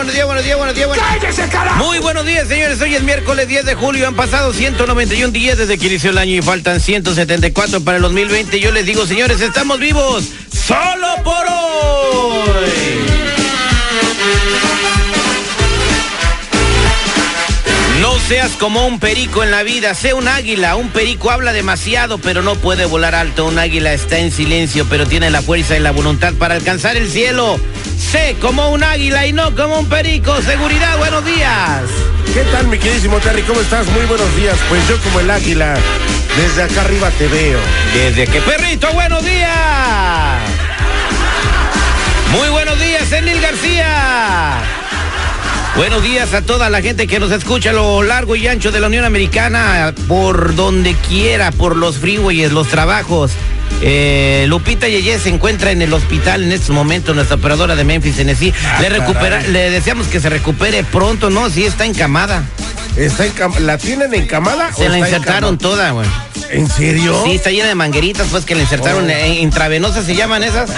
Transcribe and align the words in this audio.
Buenos 0.00 0.14
días, 0.14 0.26
buenos 0.26 0.44
días, 0.44 0.56
buenos 0.56 0.74
días, 0.74 0.88
buenos 0.88 1.06
buenos 1.20 1.36
días. 1.36 1.76
Muy 1.76 1.98
buenos 1.98 2.24
días, 2.24 2.48
señores. 2.48 2.80
Hoy 2.80 2.94
es 2.94 3.02
miércoles 3.02 3.46
10 3.46 3.66
de 3.66 3.74
julio. 3.74 4.08
Han 4.08 4.16
pasado 4.16 4.54
191 4.54 5.30
días 5.30 5.58
desde 5.58 5.76
que 5.76 5.88
inició 5.88 6.08
el 6.10 6.16
año 6.16 6.36
y 6.36 6.42
faltan 6.42 6.80
174 6.80 7.82
para 7.82 7.98
el 7.98 8.02
2020. 8.04 8.58
Yo 8.60 8.72
les 8.72 8.86
digo, 8.86 9.06
señores, 9.06 9.42
estamos 9.42 9.78
vivos 9.78 10.24
solo 10.50 11.06
por 11.22 11.46
hoy. 11.46 12.89
Seas 18.30 18.52
como 18.52 18.86
un 18.86 19.00
perico 19.00 19.42
en 19.42 19.50
la 19.50 19.64
vida, 19.64 19.92
sé 19.92 20.14
un 20.14 20.28
águila. 20.28 20.76
Un 20.76 20.90
perico 20.90 21.32
habla 21.32 21.52
demasiado, 21.52 22.18
pero 22.18 22.42
no 22.42 22.54
puede 22.54 22.84
volar 22.84 23.12
alto. 23.12 23.44
Un 23.44 23.58
águila 23.58 23.92
está 23.92 24.20
en 24.20 24.30
silencio, 24.30 24.86
pero 24.88 25.04
tiene 25.04 25.30
la 25.30 25.42
fuerza 25.42 25.76
y 25.76 25.80
la 25.80 25.90
voluntad 25.90 26.34
para 26.34 26.54
alcanzar 26.54 26.96
el 26.96 27.10
cielo. 27.10 27.58
Sé 27.98 28.36
como 28.40 28.70
un 28.70 28.84
águila 28.84 29.26
y 29.26 29.32
no 29.32 29.52
como 29.56 29.80
un 29.80 29.88
perico. 29.88 30.40
Seguridad, 30.42 30.96
buenos 30.98 31.24
días. 31.24 31.82
¿Qué 32.32 32.42
tal, 32.52 32.68
mi 32.68 32.78
queridísimo 32.78 33.18
Terry? 33.18 33.42
¿Cómo 33.42 33.62
estás? 33.62 33.84
Muy 33.88 34.04
buenos 34.04 34.36
días. 34.36 34.56
Pues 34.68 34.86
yo 34.88 34.96
como 34.98 35.18
el 35.18 35.28
águila, 35.28 35.74
desde 36.36 36.62
acá 36.62 36.82
arriba 36.82 37.10
te 37.10 37.26
veo. 37.26 37.58
Desde 37.94 38.28
que 38.28 38.40
perrito, 38.42 38.92
buenos 38.92 39.24
días. 39.24 40.59
Buenos 45.76 46.02
días 46.02 46.34
a 46.34 46.42
toda 46.42 46.68
la 46.68 46.82
gente 46.82 47.06
que 47.06 47.20
nos 47.20 47.30
escucha 47.30 47.70
a 47.70 47.72
lo 47.72 48.02
largo 48.02 48.36
y 48.36 48.46
ancho 48.46 48.70
de 48.72 48.80
la 48.80 48.88
Unión 48.88 49.04
Americana, 49.04 49.94
por 50.08 50.54
donde 50.54 50.94
quiera, 51.08 51.52
por 51.52 51.76
los 51.76 51.98
freeways, 51.98 52.52
los 52.52 52.68
trabajos. 52.68 53.32
Eh, 53.80 54.44
Lupita 54.48 54.88
Yeye 54.88 55.18
se 55.18 55.30
encuentra 55.30 55.70
en 55.70 55.80
el 55.80 55.92
hospital 55.92 56.42
en 56.42 56.52
estos 56.52 56.70
momentos, 56.70 57.14
nuestra 57.14 57.36
operadora 57.36 57.76
de 57.76 57.84
Memphis, 57.84 58.16
Tennessee. 58.16 58.52
le, 58.80 58.88
recupera, 58.88 59.42
le 59.42 59.70
deseamos 59.70 60.08
que 60.08 60.20
se 60.20 60.28
recupere 60.28 60.82
pronto, 60.84 61.30
¿no? 61.30 61.48
Sí, 61.48 61.64
está 61.64 61.86
encamada. 61.86 62.44
¿Está 63.00 63.24
¿La 63.60 63.78
tienen 63.78 64.12
encamada? 64.14 64.72
Se 64.74 64.86
o 64.86 64.88
la 64.90 64.96
está 64.98 65.08
insertaron 65.16 65.56
toda, 65.58 65.90
güey. 65.92 66.06
¿En 66.50 66.68
serio? 66.68 67.22
Sí, 67.24 67.32
está 67.32 67.50
llena 67.50 67.68
de 67.68 67.74
mangueritas, 67.74 68.26
pues 68.30 68.44
que 68.44 68.54
le 68.54 68.62
insertaron 68.62 69.06
Oh. 69.06 69.10
eh, 69.10 69.38
intravenosas, 69.40 70.04
se 70.04 70.14
llaman 70.14 70.42
esas. 70.42 70.68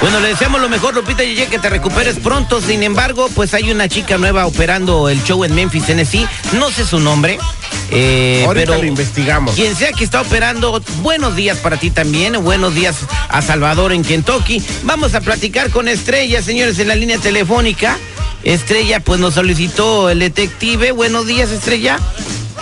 Bueno, 0.00 0.20
le 0.20 0.28
deseamos 0.28 0.60
lo 0.60 0.68
mejor, 0.68 0.94
Lupita 0.94 1.24
Yeye, 1.24 1.46
que 1.46 1.58
te 1.58 1.68
recuperes 1.68 2.16
pronto. 2.20 2.60
Sin 2.62 2.82
embargo, 2.82 3.28
pues 3.34 3.52
hay 3.52 3.70
una 3.70 3.88
chica 3.88 4.16
nueva 4.16 4.46
operando 4.46 5.08
el 5.10 5.22
show 5.24 5.44
en 5.44 5.54
Memphis, 5.54 5.84
Tennessee. 5.86 6.26
No 6.52 6.70
sé 6.70 6.86
su 6.86 7.00
nombre. 7.00 7.38
eh, 7.90 8.44
Ahorita 8.46 8.66
pero 8.72 8.80
lo 8.82 8.86
investigamos. 8.88 9.54
quien 9.54 9.74
sea 9.76 9.92
que 9.92 10.04
está 10.04 10.20
operando, 10.22 10.80
buenos 11.02 11.36
días 11.36 11.58
para 11.58 11.76
ti 11.76 11.90
también, 11.90 12.42
buenos 12.44 12.74
días 12.74 12.96
a 13.28 13.42
Salvador 13.42 13.92
en 13.92 14.04
Kentucky. 14.04 14.62
Vamos 14.84 15.14
a 15.14 15.20
platicar 15.20 15.70
con 15.70 15.88
Estrella, 15.88 16.40
señores, 16.42 16.78
en 16.78 16.88
la 16.88 16.94
línea 16.94 17.18
telefónica. 17.18 17.98
Estrella, 18.44 19.00
pues 19.00 19.20
nos 19.20 19.34
solicitó 19.34 20.10
el 20.10 20.20
detective. 20.20 20.92
Buenos 20.92 21.26
días, 21.26 21.50
Estrella. 21.50 21.98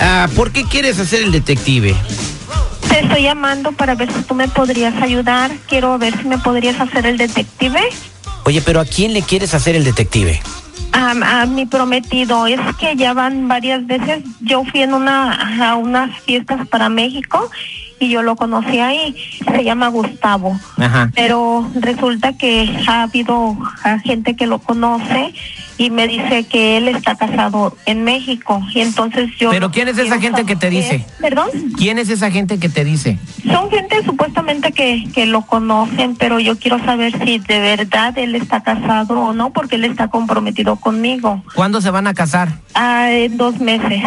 Ah, 0.00 0.28
¿Por 0.34 0.52
qué 0.52 0.64
quieres 0.64 0.98
hacer 0.98 1.22
el 1.22 1.32
detective? 1.32 1.94
Te 2.88 3.00
estoy 3.00 3.22
llamando 3.22 3.72
para 3.72 3.94
ver 3.94 4.12
si 4.12 4.22
tú 4.22 4.34
me 4.34 4.48
podrías 4.48 5.00
ayudar. 5.02 5.50
Quiero 5.68 5.98
ver 5.98 6.16
si 6.16 6.26
me 6.28 6.38
podrías 6.38 6.80
hacer 6.80 7.06
el 7.06 7.18
detective. 7.18 7.80
Oye, 8.44 8.62
pero 8.62 8.80
¿a 8.80 8.84
quién 8.84 9.12
le 9.12 9.22
quieres 9.22 9.54
hacer 9.54 9.76
el 9.76 9.84
detective? 9.84 10.40
A, 10.92 11.42
a 11.42 11.46
mi 11.46 11.66
prometido, 11.66 12.46
es 12.46 12.60
que 12.78 12.96
ya 12.96 13.12
van 13.12 13.48
varias 13.48 13.86
veces. 13.86 14.22
Yo 14.40 14.64
fui 14.64 14.82
en 14.82 14.94
una 14.94 15.70
a 15.70 15.76
unas 15.76 16.18
fiestas 16.22 16.66
para 16.68 16.88
México 16.88 17.50
y 17.98 18.08
yo 18.08 18.22
lo 18.22 18.36
conocí 18.36 18.78
ahí. 18.78 19.14
Se 19.54 19.64
llama 19.64 19.88
Gustavo. 19.88 20.58
Ajá. 20.76 21.10
Pero 21.14 21.68
resulta 21.74 22.32
que 22.34 22.68
ha 22.86 23.02
habido 23.02 23.56
ah, 23.84 23.98
gente 24.04 24.34
que 24.36 24.46
lo 24.46 24.58
conoce 24.58 25.32
y 25.78 25.90
me 25.90 26.08
dice 26.08 26.44
que 26.44 26.78
él 26.78 26.88
está 26.88 27.16
casado 27.16 27.76
en 27.86 28.04
México. 28.04 28.62
Y 28.74 28.80
entonces 28.80 29.30
yo. 29.38 29.50
¿Pero 29.50 29.70
quién 29.70 29.88
es 29.88 29.98
esa 29.98 30.18
gente 30.18 30.44
que 30.44 30.56
te 30.56 30.70
dice? 30.70 31.04
¿Perdón? 31.20 31.48
¿Quién 31.76 31.98
es 31.98 32.08
esa 32.08 32.30
gente 32.30 32.58
que 32.58 32.68
te 32.68 32.84
dice? 32.84 33.18
Son 33.50 33.70
gente 33.70 34.02
supuestamente 34.04 34.72
que, 34.72 35.08
que 35.14 35.26
lo 35.26 35.42
conocen, 35.42 36.16
pero 36.16 36.40
yo 36.40 36.58
quiero 36.58 36.78
saber 36.84 37.12
si 37.24 37.38
de 37.38 37.60
verdad 37.60 38.16
él 38.18 38.34
está 38.34 38.62
casado 38.62 39.20
o 39.20 39.32
no, 39.32 39.50
porque 39.50 39.76
él 39.76 39.84
está 39.84 40.08
comprometido 40.08 40.76
conmigo. 40.76 41.42
¿Cuándo 41.54 41.80
se 41.80 41.90
van 41.90 42.06
a 42.06 42.14
casar? 42.14 42.48
Ah, 42.74 43.10
en 43.10 43.36
dos 43.36 43.58
meses. 43.58 44.02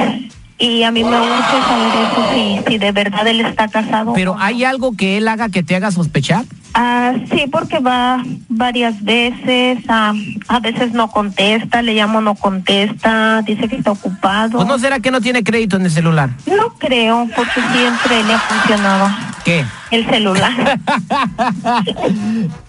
Y 0.59 0.84
a 0.84 0.92
mí 0.92 1.03
me 1.06 1.18
urge 1.18 1.62
saber 1.68 1.94
eso, 2.12 2.34
si, 2.34 2.59
si 2.68 2.78
de 2.78 2.92
verdad 2.92 3.25
él 3.28 3.40
está 3.42 3.70
casado. 3.70 4.12
¿Pero 4.14 4.36
hay 4.38 4.66
algo 4.66 4.92
que 4.96 5.18
él 5.18 5.28
haga 5.30 5.47
que 5.47 5.64
te 5.64 5.75
haga 5.75 5.90
sospechar? 5.90 6.44
Ah, 6.74 7.14
sí, 7.31 7.46
porque 7.52 7.80
va 7.80 8.22
varias 8.47 9.03
veces, 9.03 9.80
ah, 9.88 10.14
a 10.48 10.59
veces 10.59 10.92
no 10.92 11.09
contesta, 11.09 11.81
le 11.81 11.94
llamo 11.94 12.22
no 12.22 12.36
contesta, 12.36 13.42
dice 13.42 13.68
que 13.68 13.78
está 13.78 13.92
ocupado. 13.92 14.58
Pues 14.58 14.68
no 14.68 14.78
será 14.78 15.00
que 15.00 15.12
no 15.12 15.22
tiene 15.22 15.44
crédito 15.44 15.78
en 15.78 15.86
el 15.86 15.92
celular. 15.92 16.30
No 16.46 16.74
creo, 16.78 17.28
porque 17.36 17.62
siempre 17.74 18.24
le 18.24 18.34
ha 18.34 18.40
funcionado 18.40 19.09
¿Qué? 19.44 19.66
el 19.92 20.06
celular. 20.09 20.80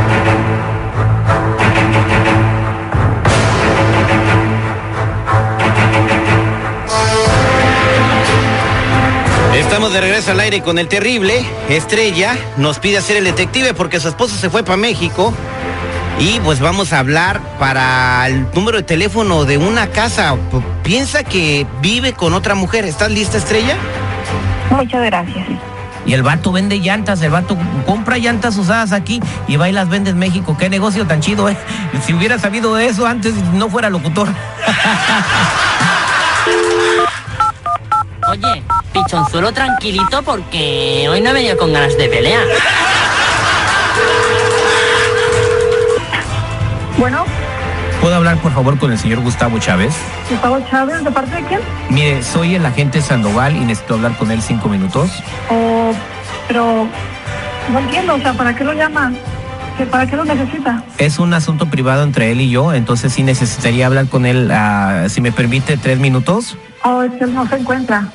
Estamos 9.81 9.95
de 9.95 10.01
regreso 10.01 10.29
al 10.29 10.39
aire 10.39 10.61
con 10.61 10.77
el 10.77 10.87
terrible. 10.87 11.43
Estrella 11.67 12.37
nos 12.55 12.77
pide 12.77 12.99
hacer 12.99 13.17
el 13.17 13.23
detective 13.23 13.73
porque 13.73 13.99
su 13.99 14.09
esposo 14.09 14.35
se 14.35 14.51
fue 14.51 14.61
para 14.61 14.77
México. 14.77 15.33
Y 16.19 16.39
pues 16.41 16.59
vamos 16.59 16.93
a 16.93 16.99
hablar 16.99 17.41
para 17.57 18.27
el 18.27 18.45
número 18.53 18.77
de 18.77 18.83
teléfono 18.83 19.43
de 19.43 19.57
una 19.57 19.87
casa. 19.87 20.35
Piensa 20.83 21.23
que 21.23 21.65
vive 21.81 22.13
con 22.13 22.35
otra 22.35 22.53
mujer. 22.53 22.85
¿Estás 22.85 23.09
lista, 23.09 23.39
Estrella? 23.39 23.75
Muchas 24.69 25.03
gracias. 25.03 25.47
Y 26.05 26.13
el 26.13 26.21
vato 26.21 26.51
vende 26.51 26.77
llantas, 26.77 27.19
el 27.23 27.31
vato 27.31 27.57
compra 27.87 28.19
llantas 28.19 28.57
usadas 28.57 28.91
aquí 28.91 29.19
y 29.47 29.55
va 29.55 29.67
y 29.67 29.71
las 29.71 29.89
vende 29.89 30.11
en 30.11 30.19
México. 30.19 30.55
Qué 30.59 30.69
negocio 30.69 31.07
tan 31.07 31.21
chido, 31.21 31.49
¿eh? 31.49 31.57
Si 32.05 32.13
hubiera 32.13 32.37
sabido 32.37 32.75
de 32.75 32.85
eso 32.85 33.07
antes, 33.07 33.33
no 33.55 33.67
fuera 33.67 33.89
locutor. 33.89 34.27
Oye, 38.29 38.60
pichonzuelo 39.11 39.51
tranquilito 39.51 40.23
porque 40.23 41.05
hoy 41.09 41.19
no 41.19 41.31
he 41.31 41.33
venido 41.33 41.57
con 41.57 41.73
ganas 41.73 41.97
de 41.97 42.07
pelear. 42.07 42.47
Bueno, 46.97 47.25
¿Puedo 47.99 48.15
hablar, 48.15 48.37
por 48.37 48.53
favor, 48.53 48.79
con 48.79 48.91
el 48.91 48.97
señor 48.97 49.19
Gustavo 49.19 49.59
Chávez? 49.59 49.93
Gustavo 50.29 50.59
Chávez, 50.69 51.03
¿de 51.03 51.11
parte 51.11 51.35
de 51.35 51.43
quién? 51.43 51.59
Mire, 51.89 52.23
soy 52.23 52.55
el 52.55 52.65
agente 52.65 53.01
Sandoval 53.01 53.55
y 53.55 53.59
necesito 53.59 53.95
hablar 53.95 54.17
con 54.17 54.31
él 54.31 54.41
cinco 54.41 54.69
minutos. 54.69 55.11
O, 55.49 55.91
pero 56.47 56.87
no 57.71 57.79
entiendo, 57.79 58.15
o 58.15 58.19
sea, 58.19 58.33
¿para 58.33 58.55
qué 58.55 58.63
lo 58.63 58.73
llaman? 58.73 59.17
¿Para 59.91 60.07
qué 60.07 60.15
lo 60.15 60.23
necesita? 60.23 60.83
Es 60.97 61.19
un 61.19 61.33
asunto 61.33 61.65
privado 61.65 62.03
entre 62.03 62.31
él 62.31 62.39
y 62.41 62.49
yo, 62.49 62.73
entonces 62.73 63.11
sí 63.11 63.23
necesitaría 63.23 63.87
hablar 63.87 64.07
con 64.07 64.25
él, 64.25 64.49
ah, 64.51 65.05
si 65.09 65.19
me 65.19 65.33
permite, 65.33 65.75
tres 65.75 65.99
minutos. 65.99 66.57
Oh, 66.83 67.03
es 67.03 67.11
que 67.11 67.25
él 67.25 67.33
no 67.33 67.47
se 67.47 67.57
encuentra. 67.57 68.09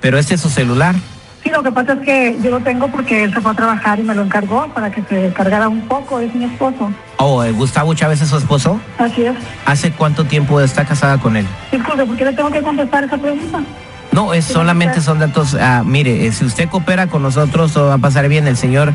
Pero 0.00 0.18
este 0.18 0.34
es 0.34 0.40
su 0.40 0.50
celular. 0.50 0.94
Sí, 1.42 1.50
lo 1.50 1.62
que 1.62 1.70
pasa 1.70 1.92
es 1.92 2.00
que 2.00 2.36
yo 2.42 2.50
lo 2.50 2.60
tengo 2.60 2.88
porque 2.88 3.22
él 3.22 3.32
se 3.32 3.40
fue 3.40 3.52
a 3.52 3.54
trabajar 3.54 4.00
y 4.00 4.02
me 4.02 4.14
lo 4.14 4.22
encargó 4.22 4.66
para 4.74 4.90
que 4.90 5.02
se 5.02 5.32
cargara 5.32 5.68
un 5.68 5.82
poco, 5.82 6.18
es 6.18 6.34
mi 6.34 6.44
esposo. 6.44 6.90
Oh, 7.18 7.44
¿eh, 7.44 7.52
Gustavo 7.52 7.94
Chávez 7.94 8.20
es 8.20 8.28
su 8.28 8.36
esposo. 8.36 8.80
Así 8.98 9.22
es. 9.22 9.36
¿Hace 9.64 9.92
cuánto 9.92 10.24
tiempo 10.24 10.60
está 10.60 10.84
casada 10.84 11.18
con 11.18 11.36
él? 11.36 11.46
Disculpe, 11.70 12.04
¿por 12.04 12.16
qué 12.16 12.24
le 12.24 12.32
tengo 12.32 12.50
que 12.50 12.62
contestar 12.62 13.04
esa 13.04 13.16
pregunta? 13.16 13.60
No, 14.10 14.32
es 14.32 14.46
solamente 14.46 15.00
son 15.00 15.18
datos. 15.18 15.54
ah, 15.60 15.82
mire, 15.84 16.26
eh, 16.26 16.32
si 16.32 16.44
usted 16.44 16.68
coopera 16.68 17.06
con 17.06 17.22
nosotros, 17.22 17.72
todo 17.72 17.88
va 17.88 17.94
a 17.94 17.98
pasar 17.98 18.28
bien. 18.28 18.48
El 18.48 18.56
señor 18.56 18.94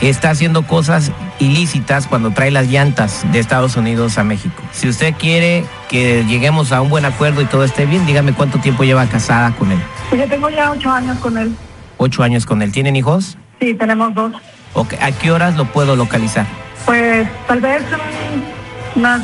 está 0.00 0.30
haciendo 0.30 0.66
cosas 0.66 1.12
ilícitas 1.38 2.06
cuando 2.06 2.30
trae 2.30 2.50
las 2.50 2.68
llantas 2.68 3.24
de 3.30 3.38
Estados 3.38 3.76
Unidos 3.76 4.18
a 4.18 4.24
México. 4.24 4.62
Si 4.72 4.88
usted 4.88 5.14
quiere 5.14 5.64
que 5.88 6.24
lleguemos 6.24 6.72
a 6.72 6.80
un 6.80 6.88
buen 6.88 7.04
acuerdo 7.04 7.42
y 7.42 7.44
todo 7.44 7.64
esté 7.64 7.86
bien, 7.86 8.06
dígame 8.06 8.32
cuánto 8.32 8.58
tiempo 8.58 8.82
lleva 8.82 9.06
casada 9.06 9.52
con 9.52 9.70
él. 9.72 9.78
Pues 10.12 10.24
yo 10.24 10.28
tengo 10.28 10.50
ya 10.50 10.70
ocho 10.70 10.90
años 10.90 11.16
con 11.20 11.38
él. 11.38 11.56
Ocho 11.96 12.22
años 12.22 12.44
con 12.44 12.60
él. 12.60 12.70
¿Tienen 12.70 12.96
hijos? 12.96 13.38
Sí, 13.58 13.72
tenemos 13.72 14.12
dos. 14.12 14.34
Ok, 14.74 14.92
¿A 15.00 15.10
qué 15.10 15.30
horas 15.30 15.56
lo 15.56 15.64
puedo 15.64 15.96
localizar? 15.96 16.44
Pues 16.84 17.26
tal 17.48 17.62
vez 17.62 17.82
mm, 17.82 18.98
unas 18.98 19.22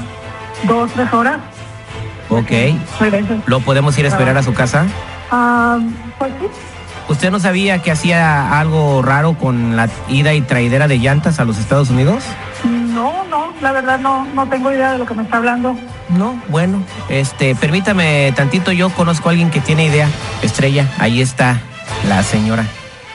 dos, 0.66 0.90
tres 0.92 1.12
horas. 1.12 1.40
Ok. 2.30 2.50
¿Lo 3.44 3.60
podemos 3.60 3.98
ir 3.98 4.06
a 4.06 4.08
esperar 4.08 4.38
a 4.38 4.42
su 4.42 4.54
casa? 4.54 4.86
Ah, 5.30 5.78
pues 6.18 6.32
sí. 6.40 6.46
¿Usted 7.10 7.30
no 7.30 7.38
sabía 7.38 7.82
que 7.82 7.90
hacía 7.90 8.58
algo 8.58 9.02
raro 9.02 9.34
con 9.34 9.76
la 9.76 9.90
ida 10.08 10.32
y 10.32 10.40
traidera 10.40 10.88
de 10.88 10.96
llantas 10.96 11.38
a 11.38 11.44
los 11.44 11.58
Estados 11.58 11.90
Unidos? 11.90 12.24
No, 12.98 13.22
no, 13.30 13.52
la 13.60 13.70
verdad 13.70 14.00
no, 14.00 14.24
no 14.34 14.48
tengo 14.48 14.72
idea 14.72 14.90
de 14.90 14.98
lo 14.98 15.06
que 15.06 15.14
me 15.14 15.22
está 15.22 15.36
hablando. 15.36 15.76
No, 16.08 16.42
bueno, 16.48 16.82
este, 17.08 17.54
permítame 17.54 18.32
tantito, 18.34 18.72
yo 18.72 18.90
conozco 18.90 19.28
a 19.28 19.30
alguien 19.30 19.50
que 19.50 19.60
tiene 19.60 19.86
idea. 19.86 20.08
Estrella, 20.42 20.84
ahí 20.98 21.20
está 21.20 21.60
la 22.08 22.24
señora. 22.24 22.64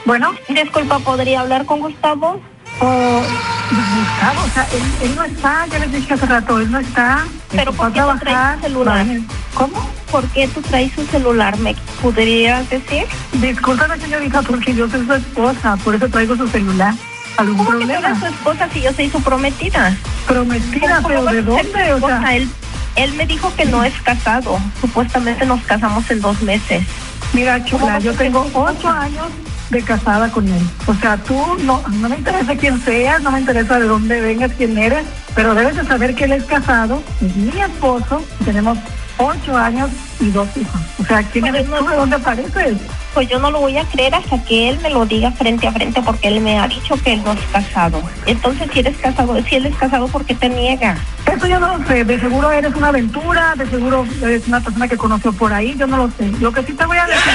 Bueno, 0.06 0.32
Disculpa, 0.48 1.00
¿podría 1.00 1.40
hablar 1.40 1.66
con 1.66 1.80
Gustavo? 1.80 2.40
o 2.80 2.86
Gustavo, 2.86 4.42
o 4.42 4.48
sea, 4.54 4.66
él, 4.72 4.82
él 5.02 5.16
no 5.16 5.22
está, 5.24 5.66
ya 5.66 5.78
les 5.80 5.92
dije 5.92 6.14
hace 6.14 6.24
rato, 6.24 6.58
él 6.58 6.70
no 6.70 6.78
está. 6.78 7.26
Pero 7.50 7.72
¿por 7.74 7.92
qué 7.92 8.00
no 8.00 8.18
traes 8.18 8.56
tu 8.56 8.62
celular? 8.62 9.06
¿Cómo? 9.52 9.90
¿Por 10.10 10.24
qué 10.28 10.48
tú 10.48 10.62
traes 10.62 10.92
su 10.92 11.04
celular? 11.04 11.58
¿Me 11.58 11.76
podrías 12.00 12.70
decir? 12.70 13.04
Discúlpame, 13.34 13.98
señorita, 13.98 14.40
porque 14.40 14.74
yo 14.74 14.88
soy 14.88 15.04
su 15.04 15.12
esposa, 15.12 15.76
por 15.84 15.94
eso 15.94 16.08
traigo 16.08 16.36
su 16.36 16.48
celular. 16.48 16.94
¿Algún 17.36 17.56
¿Cómo 17.56 17.70
que 17.70 17.76
problema? 17.86 18.08
eres 18.08 18.18
su 18.18 18.26
esposa 18.26 18.68
si 18.72 18.80
yo 18.82 18.92
soy 18.92 19.10
su 19.10 19.22
prometida? 19.22 19.96
Prometida, 20.26 20.96
¿Cómo 20.96 21.08
pero 21.08 21.24
¿de 21.24 21.42
dónde? 21.42 21.92
O 21.94 22.06
sea, 22.06 22.36
él, 22.36 22.48
él 22.96 23.12
me 23.14 23.26
dijo 23.26 23.52
que 23.56 23.64
no 23.64 23.82
es 23.84 23.94
casado. 24.02 24.58
Supuestamente 24.80 25.44
nos 25.46 25.62
casamos 25.62 26.10
en 26.10 26.20
dos 26.20 26.40
meses. 26.42 26.84
mira, 27.32 27.64
chula, 27.64 27.80
¿Cómo 27.80 27.98
yo 28.00 28.14
tengo 28.14 28.48
ocho 28.54 28.88
años 28.88 29.28
de 29.70 29.82
casada 29.82 30.30
con 30.30 30.46
él. 30.48 30.62
O 30.86 30.94
sea, 30.94 31.16
tú 31.16 31.34
no, 31.62 31.82
no 31.88 32.08
me 32.08 32.16
interesa 32.16 32.54
quién 32.56 32.80
seas, 32.82 33.20
no 33.22 33.30
me 33.30 33.40
interesa 33.40 33.78
de 33.78 33.86
dónde 33.86 34.20
vengas, 34.20 34.52
quién 34.56 34.78
eres, 34.78 35.04
pero 35.34 35.54
debes 35.54 35.76
de 35.76 35.84
saber 35.84 36.14
que 36.14 36.24
él 36.24 36.32
es 36.32 36.44
casado, 36.44 37.02
es 37.20 37.34
mi 37.36 37.60
esposo, 37.60 38.22
tenemos 38.44 38.78
ocho 39.18 39.56
años 39.56 39.90
y 40.20 40.30
dos 40.30 40.48
hijos. 40.56 40.80
O 40.98 41.04
sea, 41.04 41.22
¿quién 41.22 41.44
Pues 41.44 41.54
eres 41.54 41.70
tú? 41.70 41.86
¿De 41.86 41.96
dónde 41.96 42.16
apareces? 42.16 42.76
Pues 43.12 43.28
yo 43.28 43.38
no 43.38 43.50
lo 43.50 43.60
voy 43.60 43.76
a 43.78 43.84
creer 43.84 44.14
hasta 44.14 44.42
que 44.44 44.70
él 44.70 44.78
me 44.80 44.90
lo 44.90 45.06
diga 45.06 45.30
frente 45.32 45.68
a 45.68 45.72
frente 45.72 46.02
porque 46.02 46.28
él 46.28 46.40
me 46.40 46.58
ha 46.58 46.66
dicho 46.66 46.96
que 47.02 47.12
él 47.12 47.22
no 47.24 47.32
es 47.32 47.40
casado. 47.52 48.02
Entonces, 48.26 48.68
si 48.72 48.80
eres 48.80 48.96
casado, 48.96 49.40
si 49.42 49.54
él 49.54 49.66
es 49.66 49.76
casado, 49.76 50.08
¿por 50.08 50.24
qué 50.24 50.34
te 50.34 50.48
niega? 50.48 50.96
Eso 51.26 51.46
yo 51.46 51.60
no 51.60 51.78
lo 51.78 51.86
sé, 51.86 52.04
de 52.04 52.20
seguro 52.20 52.50
eres 52.50 52.74
una 52.74 52.88
aventura, 52.88 53.54
de 53.56 53.68
seguro 53.68 54.04
eres 54.22 54.46
una 54.48 54.60
persona 54.60 54.88
que 54.88 54.96
conoció 54.96 55.32
por 55.32 55.52
ahí, 55.52 55.74
yo 55.78 55.86
no 55.86 55.96
lo 55.96 56.10
sé. 56.10 56.30
Lo 56.40 56.52
que 56.52 56.62
sí 56.62 56.72
te 56.72 56.84
voy 56.84 56.96
a 56.96 57.06
decir 57.06 57.32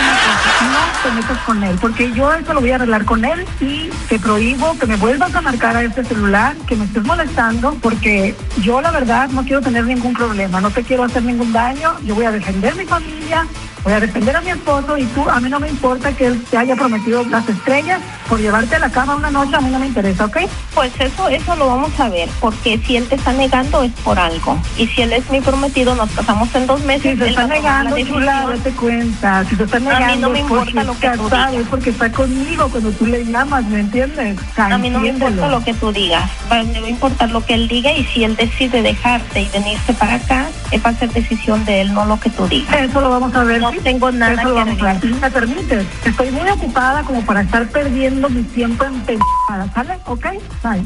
no 0.61 1.01
te 1.03 1.11
metas 1.15 1.37
con 1.39 1.63
él, 1.63 1.77
porque 1.79 2.11
yo 2.13 2.33
eso 2.33 2.53
lo 2.53 2.61
voy 2.61 2.71
a 2.71 2.75
arreglar 2.75 3.05
con 3.05 3.23
él 3.25 3.45
y 3.59 3.89
te 4.07 4.19
prohíbo 4.19 4.77
que 4.77 4.85
me 4.85 4.97
vuelvas 4.97 5.33
a 5.35 5.41
marcar 5.41 5.75
a 5.75 5.83
este 5.83 6.03
celular, 6.03 6.55
que 6.67 6.75
me 6.75 6.85
estés 6.85 7.03
molestando, 7.03 7.75
porque 7.81 8.35
yo 8.61 8.81
la 8.81 8.91
verdad 8.91 9.29
no 9.29 9.43
quiero 9.43 9.61
tener 9.61 9.85
ningún 9.85 10.13
problema, 10.13 10.61
no 10.61 10.71
te 10.71 10.83
quiero 10.83 11.03
hacer 11.03 11.23
ningún 11.23 11.53
daño, 11.53 11.93
yo 12.03 12.15
voy 12.15 12.25
a 12.25 12.31
defender 12.31 12.75
mi 12.75 12.85
familia, 12.85 13.47
voy 13.83 13.93
a 13.93 13.99
defender 13.99 14.35
a 14.35 14.41
mi 14.41 14.51
esposo 14.51 14.97
y 14.97 15.05
tú, 15.05 15.29
a 15.29 15.39
mí 15.39 15.49
no 15.49 15.59
me 15.59 15.69
importa 15.69 16.11
que 16.13 16.27
él 16.27 16.43
te 16.49 16.57
haya 16.57 16.75
prometido 16.75 17.23
las 17.25 17.47
estrellas 17.47 18.01
por 18.27 18.39
llevarte 18.39 18.75
a 18.75 18.79
la 18.79 18.89
cama 18.89 19.15
una 19.15 19.31
noche, 19.31 19.55
a 19.55 19.61
mí 19.61 19.69
no 19.69 19.79
me 19.79 19.87
interesa, 19.87 20.25
¿ok? 20.25 20.37
Pues 20.75 20.91
eso, 20.99 21.29
eso 21.29 21.55
lo 21.55 21.67
vamos 21.67 21.99
a 21.99 22.09
ver, 22.09 22.29
porque 22.39 22.79
si 22.85 22.97
él 22.97 23.07
te 23.07 23.15
está 23.15 23.33
negando 23.33 23.81
es 23.81 23.91
por 24.03 24.19
algo. 24.19 24.59
Y 24.77 24.87
si 24.87 25.01
él 25.01 25.13
es 25.13 25.29
mi 25.31 25.41
prometido, 25.41 25.95
nos 25.95 26.09
casamos 26.11 26.53
en 26.53 26.67
dos 26.67 26.81
meses. 26.83 27.13
Si 27.13 27.17
se 27.17 27.29
está 27.29 27.45
a 27.45 27.47
la 27.47 27.55
negando, 27.55 27.97
chula, 27.97 28.45
decisión. 28.51 28.57
date 28.57 28.71
cuenta. 28.71 29.45
Si 29.45 29.55
se 29.55 29.63
está 29.63 29.79
mí 29.79 29.87
negando, 29.87 30.27
no 30.27 30.29
me 30.33 30.39
es 30.39 30.45
porque 30.45 30.69
importa 30.69 30.83
lo 30.83 30.99
que 30.99 31.09
tú 31.17 31.23
digas. 31.23 31.67
porque 31.69 31.89
está 31.89 32.11
conmigo 32.11 32.69
cuando 32.69 32.91
tú 32.91 33.05
le 33.05 33.25
llamas, 33.25 33.65
¿me 33.65 33.79
entiendes? 33.79 34.37
A 34.57 34.77
mí 34.77 34.89
no 34.89 34.99
me 34.99 35.07
importa 35.09 35.47
lo 35.47 35.63
que 35.63 35.73
tú 35.73 35.91
digas, 35.91 36.29
me 36.49 36.79
va 36.79 36.87
a 36.87 36.89
importar 36.89 37.31
lo 37.31 37.45
que 37.45 37.55
él 37.55 37.67
diga 37.67 37.91
y 37.93 38.03
si 38.05 38.23
él 38.23 38.35
decide 38.35 38.81
dejarte 38.81 39.41
y 39.41 39.49
venirse 39.49 39.93
para 39.93 40.15
acá, 40.15 40.47
va 40.77 40.91
a 40.91 40.93
ser 40.93 41.11
decisión 41.11 41.65
de 41.65 41.81
él, 41.81 41.93
no 41.93 42.05
lo 42.05 42.19
que 42.19 42.29
tú 42.29 42.47
digas. 42.47 42.81
Eso 42.81 43.01
lo 43.01 43.09
vamos 43.09 43.33
a 43.35 43.43
ver. 43.43 43.59
No 43.61 43.71
¿sí? 43.71 43.79
tengo 43.83 44.11
nada 44.11 44.33
Eso 44.33 44.41
que 44.43 44.47
lo 44.49 44.55
vamos 44.55 44.79
a 44.81 44.83
ver. 44.83 44.85
arreglar. 44.95 45.01
Si 45.01 45.19
me 45.21 45.31
permites, 45.31 45.85
estoy 46.05 46.31
muy 46.31 46.49
ocupada 46.49 47.03
como 47.03 47.25
para 47.25 47.41
estar 47.41 47.67
perdiendo 47.69 48.29
mi 48.29 48.43
tiempo 48.43 48.83
en 48.85 49.01
pendejadas, 49.01 49.73
¿sale? 49.73 49.97
¿Ok? 50.05 50.25
Bye. 50.63 50.85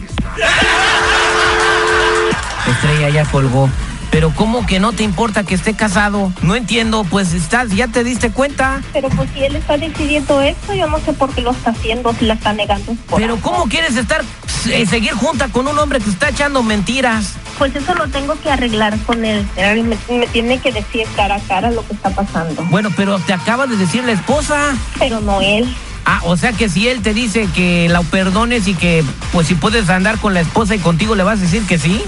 Estrella 2.68 3.10
ya 3.10 3.26
colgó. 3.26 3.70
Pero 4.12 4.32
¿cómo 4.36 4.64
que 4.68 4.80
no 4.80 4.94
te 4.94 5.02
importa 5.04 5.44
que 5.44 5.56
esté 5.56 5.74
casado? 5.74 6.32
No 6.44 6.56
entiendo, 6.56 7.04
pues 7.04 7.34
estás, 7.34 7.72
ya 7.72 7.88
te 7.88 8.04
diste 8.04 8.30
cuenta. 8.30 8.80
Pero 8.94 9.10
pues 9.10 9.28
si 9.34 9.44
él 9.44 9.56
está 9.56 9.76
decidiendo 9.76 10.40
esto, 10.40 10.72
yo 10.74 10.88
no 10.88 11.00
sé 11.00 11.14
por 11.14 11.34
qué 11.34 11.42
lo 11.42 11.50
está 11.52 11.72
haciendo, 11.72 12.14
si 12.14 12.26
la 12.26 12.36
está 12.36 12.54
negando. 12.54 12.92
es 12.92 13.00
por 13.00 13.20
Pero 13.20 13.34
algo. 13.34 13.50
¿cómo 13.52 13.66
quieres 13.68 13.96
estar, 13.96 14.24
eh, 14.70 14.86
seguir 14.86 15.14
junta 15.14 15.48
con 15.48 15.68
un 15.68 15.80
hombre 15.80 16.00
que 16.00 16.12
está 16.12 16.30
echando 16.30 16.62
mentiras? 16.62 17.34
Pues 17.58 17.76
eso 17.76 17.94
lo 17.96 18.08
tengo 18.08 18.40
que 18.40 18.52
arreglar 18.52 18.98
con 19.00 19.24
él. 19.24 19.48
Me, 19.56 20.18
me 20.18 20.28
tiene 20.28 20.60
que 20.60 20.72
decir 20.72 21.08
cara 21.16 21.36
a 21.36 21.40
cara 21.40 21.72
lo 21.72 21.86
que 21.88 21.94
está 21.94 22.10
pasando. 22.10 22.64
Bueno, 22.66 22.90
pero 22.96 23.20
te 23.20 23.34
acaba 23.34 23.68
de 23.68 23.78
decir 23.78 24.04
la 24.04 24.14
esposa. 24.14 24.76
Pero 25.00 25.20
no 25.22 25.42
él. 25.42 25.74
Ah, 26.06 26.20
o 26.24 26.36
sea 26.36 26.52
que 26.52 26.68
si 26.68 26.88
él 26.88 27.02
te 27.02 27.14
dice 27.14 27.48
que 27.56 27.88
la 27.90 28.02
perdones 28.02 28.68
y 28.68 28.74
que, 28.74 29.06
pues 29.32 29.48
si 29.48 29.56
puedes 29.56 29.90
andar 29.90 30.18
con 30.18 30.34
la 30.34 30.42
esposa 30.42 30.76
y 30.76 30.80
contigo 30.80 31.16
le 31.16 31.24
vas 31.24 31.40
a 31.40 31.44
decir 31.44 31.66
que 31.66 31.78
sí. 31.78 32.04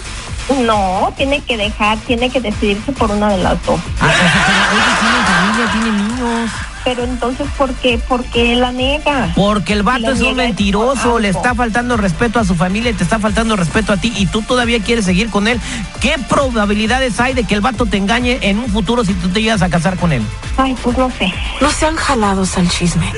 No, 0.64 1.14
tiene 1.16 1.42
que 1.42 1.58
dejar, 1.58 1.98
tiene 2.00 2.30
que 2.30 2.42
decidirse 2.42 2.92
por 2.92 3.10
una 3.12 3.30
de 3.30 3.38
las 3.38 3.64
dos. 3.66 3.80
Ah, 4.00 4.06
o 4.06 4.12
sea, 4.12 4.46
pero 4.48 4.82
ella 4.82 5.00
tiene 5.00 5.26
familia, 5.26 5.72
tiene 5.72 6.04
niños. 6.04 6.52
Pero 6.86 7.04
entonces, 7.04 7.48
¿por 7.58 7.74
qué? 7.74 7.98
¿Por 7.98 8.24
qué 8.26 8.56
la 8.56 8.72
niega? 8.72 9.34
Porque 9.36 9.74
el 9.74 9.82
vato 9.82 10.02
la 10.02 10.12
es 10.12 10.22
un 10.22 10.36
mentiroso, 10.36 11.18
le 11.18 11.30
está 11.30 11.56
faltando 11.56 11.98
respeto 11.98 12.40
a 12.40 12.46
su 12.46 12.54
familia 12.56 12.92
y 12.92 12.94
te 12.94 13.04
está 13.04 13.20
faltando 13.20 13.56
respeto 13.56 13.92
a 13.92 13.98
ti 13.98 14.14
y 14.16 14.28
tú 14.28 14.44
todavía 14.44 14.80
quieres 14.80 15.04
seguir 15.06 15.32
con 15.32 15.48
él. 15.48 15.60
¿Qué 16.00 16.16
probabilidades 16.30 17.20
hay 17.20 17.34
de 17.34 17.44
que 17.44 17.56
el 17.56 17.62
vato 17.62 17.88
te 17.88 17.98
engañe 17.98 18.38
en 18.44 18.60
un 18.60 18.70
futuro 18.70 19.04
si 19.04 19.14
tú 19.16 19.30
te 19.30 19.42
llegas 19.42 19.64
a 19.64 19.70
casar 19.70 19.98
con 19.98 20.14
él? 20.14 20.22
Ay, 20.58 20.76
pues 20.84 20.96
no 20.98 21.10
sé. 21.10 21.34
No 21.60 21.72
sean 21.72 21.96
jalados 21.96 22.56
al 22.58 22.70
chisme. 22.70 23.12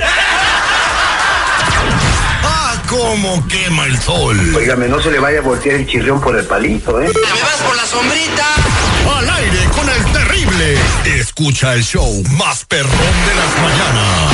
¡Ah, 2.88 2.94
cómo 2.96 3.46
quema 3.48 3.84
el 3.86 3.98
sol! 4.00 4.38
Óigame, 4.56 4.88
no 4.88 5.00
se 5.00 5.10
le 5.10 5.18
vaya 5.18 5.40
a 5.40 5.42
voltear 5.42 5.76
el 5.76 5.86
chirrión 5.86 6.20
por 6.20 6.38
el 6.38 6.46
palito, 6.46 7.00
¿eh? 7.00 7.06
¿Me 7.06 7.42
vas 7.42 7.62
por 7.66 7.76
la 7.76 7.84
sombrita? 7.84 8.46
Al 9.18 9.28
aire 9.30 9.58
con 9.76 9.88
el 9.88 10.04
terrible. 10.12 10.78
Escucha 11.04 11.74
el 11.74 11.84
show 11.84 12.22
más 12.38 12.64
perrón 12.64 12.90
de 12.90 13.34
las 13.34 13.56
mañanas. 13.62 14.32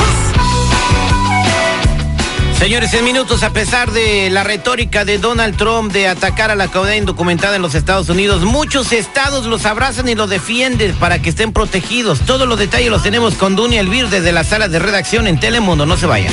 Señores, 2.59 2.95
en 2.95 3.05
minutos, 3.05 3.43
a 3.43 3.51
pesar 3.51 3.91
de 3.91 4.31
la 4.31 4.45
retórica 4.45 5.05
de 5.05 5.19
Donald 5.19 5.57
Trump 5.57 5.93
de 5.93 6.07
atacar 6.09 6.51
a 6.51 6.55
la 6.55 6.69
comunidad 6.69 6.97
indocumentada 6.97 7.57
en 7.57 7.63
los 7.63 7.75
Estados 7.75 8.09
Unidos, 8.09 8.43
muchos 8.43 8.93
estados 8.93 9.47
los 9.47 9.67
abrazan 9.67 10.09
y 10.09 10.15
los 10.15 10.31
defienden 10.31 10.95
para 10.97 11.21
que 11.21 11.31
estén 11.31 11.53
protegidos. 11.53 12.21
Todos 12.21 12.49
los 12.49 12.59
detalles 12.59 12.91
los 12.91 13.03
tenemos 13.03 13.35
con 13.35 13.57
Dunia 13.57 13.81
Elvir 13.81 14.09
desde 14.09 14.33
la 14.33 14.45
sala 14.45 14.69
de 14.69 14.79
redacción 14.79 15.27
en 15.27 15.41
Telemundo. 15.41 15.87
No 15.87 15.97
se 15.97 16.07
vayan. 16.07 16.33